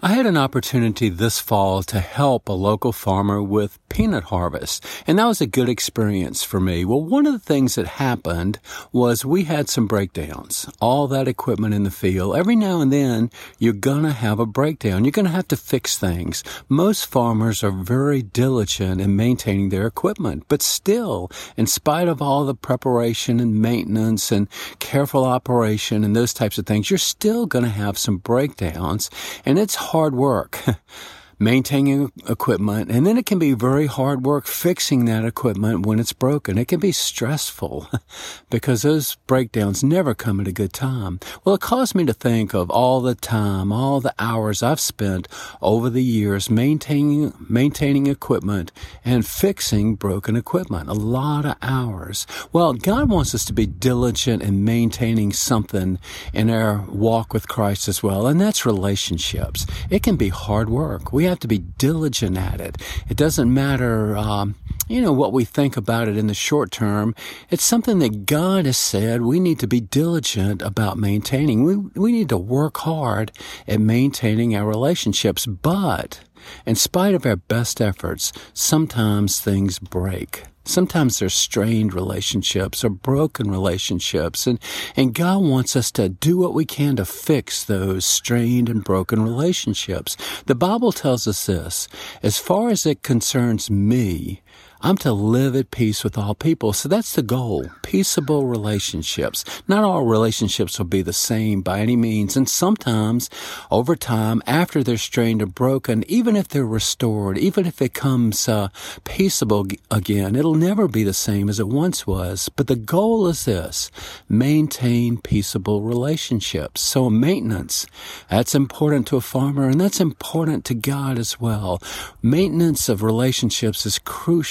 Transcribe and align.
I 0.00 0.14
had 0.14 0.26
an 0.26 0.36
opportunity 0.36 1.08
this 1.08 1.38
fall 1.38 1.82
to 1.84 2.00
help 2.00 2.48
a 2.48 2.52
local 2.52 2.92
farmer 2.92 3.42
with 3.42 3.78
peanut 3.88 4.24
harvest, 4.24 4.84
and 5.06 5.18
that 5.18 5.26
was 5.26 5.40
a 5.40 5.46
good 5.46 5.68
experience 5.68 6.42
for 6.42 6.58
me. 6.60 6.84
Well, 6.84 7.02
one 7.02 7.26
of 7.26 7.32
the 7.32 7.38
things 7.38 7.74
that 7.74 7.86
happened 7.86 8.58
was 8.90 9.24
we 9.24 9.44
had 9.44 9.68
some 9.68 9.86
breakdowns. 9.86 10.68
All 10.80 11.06
that 11.08 11.28
equipment 11.28 11.74
in 11.74 11.84
the 11.84 11.90
field, 11.90 12.34
every 12.34 12.56
now 12.56 12.80
and 12.80 12.92
then 12.92 13.30
you're 13.58 13.72
gonna 13.72 14.12
have 14.12 14.40
a 14.40 14.46
breakdown. 14.46 15.04
You're 15.04 15.12
gonna 15.12 15.28
have 15.28 15.48
to 15.48 15.56
fix 15.56 15.98
things. 15.98 16.42
Most 16.68 17.06
farmers 17.06 17.62
are 17.62 17.70
very 17.70 18.22
diligent 18.22 19.00
in 19.00 19.14
maintaining 19.14 19.68
their 19.68 19.86
equipment, 19.86 20.44
but 20.48 20.62
still, 20.62 21.30
in 21.56 21.66
spite 21.66 22.08
of 22.08 22.22
all 22.22 22.44
the 22.44 22.54
preparation 22.54 23.40
and 23.40 23.60
maintenance 23.60 24.32
and 24.32 24.48
careful 24.78 25.24
operation 25.24 26.02
and 26.02 26.16
those 26.16 26.34
types 26.34 26.58
of 26.58 26.66
things, 26.66 26.90
you're 26.90 26.98
still 26.98 27.46
gonna 27.46 27.68
have 27.68 27.98
some 27.98 28.16
breakdowns, 28.16 29.10
and 29.44 29.58
it's 29.58 29.74
hard 29.82 30.14
work. 30.14 30.64
maintaining 31.42 32.12
equipment, 32.28 32.90
and 32.90 33.06
then 33.06 33.18
it 33.18 33.26
can 33.26 33.38
be 33.38 33.52
very 33.52 33.86
hard 33.86 34.24
work 34.24 34.46
fixing 34.46 35.04
that 35.06 35.24
equipment 35.24 35.84
when 35.84 35.98
it's 35.98 36.12
broken. 36.12 36.56
It 36.56 36.68
can 36.68 36.80
be 36.80 36.92
stressful 36.92 37.88
because 38.50 38.82
those 38.82 39.16
breakdowns 39.26 39.82
never 39.82 40.14
come 40.14 40.40
at 40.40 40.48
a 40.48 40.52
good 40.52 40.72
time. 40.72 41.18
Well, 41.44 41.56
it 41.56 41.60
caused 41.60 41.94
me 41.94 42.04
to 42.06 42.12
think 42.12 42.54
of 42.54 42.70
all 42.70 43.00
the 43.00 43.14
time, 43.14 43.72
all 43.72 44.00
the 44.00 44.14
hours 44.18 44.62
I've 44.62 44.80
spent 44.80 45.28
over 45.60 45.90
the 45.90 46.02
years 46.02 46.48
maintaining, 46.48 47.32
maintaining 47.48 48.06
equipment 48.06 48.70
and 49.04 49.26
fixing 49.26 49.96
broken 49.96 50.36
equipment. 50.36 50.88
A 50.88 50.94
lot 50.94 51.44
of 51.44 51.56
hours. 51.62 52.26
Well, 52.52 52.74
God 52.74 53.10
wants 53.10 53.34
us 53.34 53.44
to 53.46 53.52
be 53.52 53.66
diligent 53.66 54.42
in 54.42 54.64
maintaining 54.64 55.32
something 55.32 55.98
in 56.32 56.50
our 56.50 56.82
walk 56.88 57.32
with 57.32 57.48
Christ 57.48 57.88
as 57.88 58.02
well, 58.02 58.26
and 58.26 58.40
that's 58.40 58.64
relationships. 58.64 59.66
It 59.90 60.02
can 60.02 60.16
be 60.16 60.28
hard 60.28 60.68
work. 60.68 61.12
We 61.12 61.24
have 61.32 61.40
to 61.40 61.48
be 61.48 61.58
diligent 61.58 62.36
at 62.36 62.60
it. 62.60 62.76
It 63.08 63.16
doesn't 63.16 63.52
matter, 63.52 64.16
um, 64.16 64.54
you 64.86 65.00
know, 65.00 65.12
what 65.12 65.32
we 65.32 65.44
think 65.44 65.76
about 65.76 66.08
it 66.08 66.16
in 66.16 66.26
the 66.26 66.34
short 66.34 66.70
term. 66.70 67.14
It's 67.50 67.64
something 67.64 67.98
that 68.00 68.26
God 68.26 68.66
has 68.66 68.76
said 68.76 69.22
we 69.22 69.40
need 69.40 69.58
to 69.60 69.66
be 69.66 69.80
diligent 69.80 70.62
about 70.62 70.98
maintaining. 70.98 71.64
We, 71.64 71.76
we 71.76 72.12
need 72.12 72.28
to 72.28 72.38
work 72.38 72.78
hard 72.78 73.32
at 73.66 73.80
maintaining 73.80 74.54
our 74.54 74.66
relationships, 74.66 75.46
but 75.46 76.20
in 76.66 76.74
spite 76.74 77.14
of 77.14 77.26
our 77.26 77.36
best 77.36 77.80
efforts, 77.80 78.32
sometimes 78.52 79.40
things 79.40 79.78
break. 79.78 80.44
Sometimes 80.64 81.18
there's 81.18 81.34
strained 81.34 81.92
relationships 81.92 82.84
or 82.84 82.90
broken 82.90 83.50
relationships, 83.50 84.46
and, 84.46 84.60
and 84.94 85.12
God 85.12 85.42
wants 85.42 85.74
us 85.74 85.90
to 85.92 86.08
do 86.08 86.38
what 86.38 86.54
we 86.54 86.64
can 86.64 86.96
to 86.96 87.04
fix 87.04 87.64
those 87.64 88.04
strained 88.04 88.68
and 88.68 88.84
broken 88.84 89.22
relationships. 89.22 90.16
The 90.46 90.54
Bible 90.54 90.92
tells 90.92 91.26
us 91.26 91.46
this 91.46 91.88
as 92.22 92.38
far 92.38 92.70
as 92.70 92.86
it 92.86 93.02
concerns 93.02 93.70
me, 93.70 94.41
I'm 94.84 94.96
to 94.98 95.12
live 95.12 95.54
at 95.54 95.70
peace 95.70 96.02
with 96.02 96.18
all 96.18 96.34
people. 96.34 96.72
So 96.72 96.88
that's 96.88 97.14
the 97.14 97.22
goal. 97.22 97.70
Peaceable 97.82 98.46
relationships. 98.46 99.44
Not 99.68 99.84
all 99.84 100.04
relationships 100.04 100.76
will 100.76 100.86
be 100.86 101.02
the 101.02 101.12
same 101.12 101.62
by 101.62 101.78
any 101.78 101.94
means. 101.94 102.36
And 102.36 102.48
sometimes 102.48 103.30
over 103.70 103.94
time, 103.94 104.42
after 104.44 104.82
they're 104.82 104.96
strained 104.96 105.40
or 105.40 105.46
broken, 105.46 106.02
even 106.08 106.34
if 106.34 106.48
they're 106.48 106.66
restored, 106.66 107.38
even 107.38 107.64
if 107.64 107.80
it 107.80 107.94
comes 107.94 108.48
uh, 108.48 108.68
peaceable 109.04 109.68
again, 109.88 110.34
it'll 110.34 110.56
never 110.56 110.88
be 110.88 111.04
the 111.04 111.14
same 111.14 111.48
as 111.48 111.60
it 111.60 111.68
once 111.68 112.04
was. 112.04 112.48
But 112.48 112.66
the 112.66 112.74
goal 112.74 113.28
is 113.28 113.44
this. 113.44 113.88
Maintain 114.28 115.16
peaceable 115.18 115.82
relationships. 115.82 116.80
So 116.80 117.08
maintenance, 117.08 117.86
that's 118.28 118.56
important 118.56 119.06
to 119.08 119.16
a 119.16 119.20
farmer 119.20 119.68
and 119.68 119.80
that's 119.80 120.00
important 120.00 120.64
to 120.64 120.74
God 120.74 121.20
as 121.20 121.40
well. 121.40 121.80
Maintenance 122.20 122.88
of 122.88 123.04
relationships 123.04 123.86
is 123.86 124.00
crucial 124.00 124.41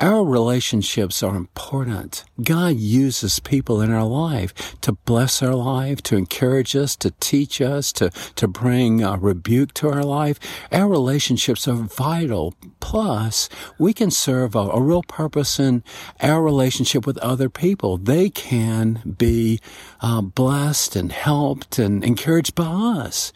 our 0.00 0.24
relationships 0.24 1.22
are 1.22 1.36
important. 1.36 2.24
God 2.42 2.76
uses 2.76 3.38
people 3.40 3.80
in 3.80 3.90
our 3.92 4.04
life 4.04 4.80
to 4.80 4.92
bless 4.92 5.42
our 5.42 5.54
life, 5.54 6.02
to 6.02 6.16
encourage 6.16 6.74
us, 6.74 6.96
to 6.96 7.12
teach 7.20 7.60
us, 7.60 7.92
to, 7.92 8.10
to 8.10 8.48
bring 8.48 9.02
a 9.02 9.16
rebuke 9.16 9.74
to 9.74 9.90
our 9.90 10.04
life. 10.04 10.38
Our 10.70 10.88
relationships 10.88 11.68
are 11.68 11.74
vital. 11.74 12.54
Plus, 12.80 13.48
we 13.78 13.92
can 13.92 14.10
serve 14.10 14.54
a, 14.54 14.58
a 14.58 14.80
real 14.80 15.02
purpose 15.02 15.60
in 15.60 15.82
our 16.20 16.42
relationship 16.42 17.06
with 17.06 17.18
other 17.18 17.48
people. 17.48 17.96
They 17.96 18.30
can 18.30 19.14
be 19.16 19.60
uh, 20.00 20.22
blessed 20.22 20.96
and 20.96 21.12
helped 21.12 21.78
and 21.78 22.02
encouraged 22.04 22.54
by 22.54 22.64
us. 22.64 23.32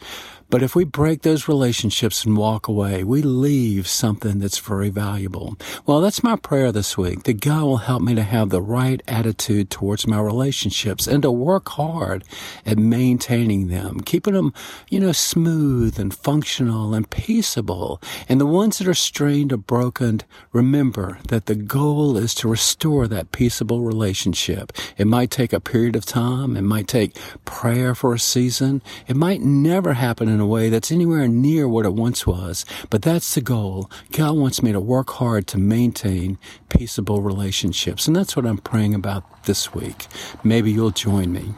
But 0.49 0.63
if 0.63 0.75
we 0.75 0.85
break 0.85 1.23
those 1.23 1.47
relationships 1.47 2.23
and 2.23 2.37
walk 2.37 2.67
away, 2.67 3.03
we 3.03 3.21
leave 3.21 3.87
something 3.87 4.39
that's 4.39 4.59
very 4.59 4.89
valuable. 4.89 5.57
Well, 5.85 5.99
that's 5.99 6.23
my 6.23 6.37
prayer 6.37 6.71
this 6.71 6.97
week, 6.97 7.23
that 7.23 7.41
God 7.41 7.63
will 7.63 7.77
help 7.77 8.01
me 8.01 8.15
to 8.15 8.23
have 8.23 8.49
the 8.49 8.61
right 8.61 9.01
attitude 9.07 9.69
towards 9.69 10.07
my 10.07 10.19
relationships 10.19 11.05
and 11.05 11.21
to 11.23 11.31
work 11.31 11.67
hard 11.69 12.23
at 12.65 12.77
maintaining 12.77 13.67
them, 13.67 13.99
keeping 13.99 14.35
them, 14.35 14.53
you 14.89 14.99
know, 14.99 15.11
smooth 15.11 15.99
and 15.99 16.13
functional 16.13 16.93
and 16.93 17.09
peaceable. 17.09 18.01
And 18.29 18.39
the 18.39 18.45
ones 18.45 18.77
that 18.77 18.87
are 18.87 18.93
strained 18.93 19.51
or 19.51 19.57
broken, 19.57 20.21
remember 20.53 21.19
that 21.27 21.47
the 21.47 21.55
goal 21.55 22.17
is 22.17 22.33
to 22.35 22.47
restore 22.47 23.07
that 23.07 23.31
peaceable 23.31 23.81
relationship. 23.81 24.71
It 24.97 25.07
might 25.07 25.29
take 25.29 25.51
a 25.51 25.59
period 25.59 25.95
of 25.95 26.05
time. 26.05 26.55
It 26.55 26.61
might 26.61 26.87
take 26.87 27.17
prayer 27.43 27.93
for 27.93 28.13
a 28.13 28.19
season. 28.19 28.81
It 29.07 29.15
might 29.15 29.41
never 29.41 29.93
happen 29.93 30.36
in 30.37 30.41
a 30.41 30.45
way 30.45 30.69
that's 30.69 30.91
anywhere 30.91 31.27
near 31.27 31.67
what 31.67 31.83
it 31.83 31.95
once 31.95 32.27
was. 32.27 32.63
But 32.91 33.01
that's 33.01 33.33
the 33.33 33.41
goal. 33.41 33.89
God 34.11 34.37
wants 34.37 34.61
me 34.61 34.71
to 34.71 34.79
work 34.79 35.09
hard 35.09 35.47
to 35.47 35.57
maintain 35.57 36.37
peaceable 36.69 37.23
relationships. 37.23 38.05
And 38.05 38.15
that's 38.15 38.35
what 38.35 38.45
I'm 38.45 38.59
praying 38.59 38.93
about 38.93 39.23
this 39.45 39.73
week. 39.73 40.05
Maybe 40.43 40.71
you'll 40.71 40.91
join 40.91 41.33
me. 41.33 41.55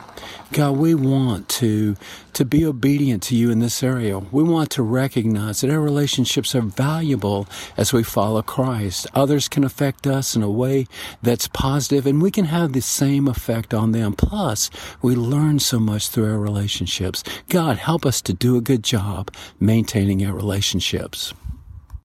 God, 0.53 0.77
we 0.77 0.95
want 0.95 1.49
to, 1.49 1.97
to 2.39 2.45
be 2.45 2.65
obedient 2.65 3.21
to 3.21 3.35
you 3.35 3.51
in 3.51 3.59
this 3.59 3.83
area. 3.83 4.17
We 4.17 4.43
want 4.43 4.69
to 4.71 4.81
recognize 4.81 5.59
that 5.59 5.69
our 5.69 5.81
relationships 5.81 6.55
are 6.55 6.61
valuable 6.61 7.49
as 7.75 7.91
we 7.91 8.01
follow 8.01 8.41
Christ. 8.41 9.07
Others 9.13 9.49
can 9.49 9.65
affect 9.65 10.07
us 10.07 10.37
in 10.37 10.41
a 10.41 10.49
way 10.49 10.87
that's 11.21 11.49
positive 11.49 12.07
and 12.07 12.21
we 12.21 12.31
can 12.31 12.45
have 12.45 12.71
the 12.71 12.79
same 12.79 13.27
effect 13.27 13.73
on 13.73 13.91
them. 13.91 14.13
Plus, 14.13 14.69
we 15.01 15.15
learn 15.15 15.59
so 15.59 15.81
much 15.81 16.07
through 16.07 16.31
our 16.31 16.39
relationships. 16.39 17.25
God, 17.49 17.75
help 17.75 18.05
us 18.05 18.21
to 18.21 18.33
do 18.33 18.55
a 18.55 18.61
good 18.61 18.85
job 18.85 19.33
maintaining 19.59 20.25
our 20.25 20.33
relationships. 20.33 21.33